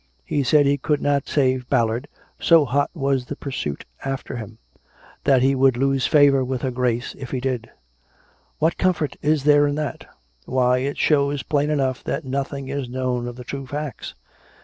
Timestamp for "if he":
7.19-7.39